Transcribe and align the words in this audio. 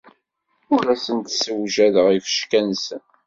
Ur 0.73 0.83
asen-d-ssewjadeɣ 0.93 2.07
ifecka-nsen. 2.17 3.01